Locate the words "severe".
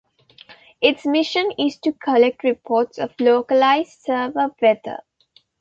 4.01-4.49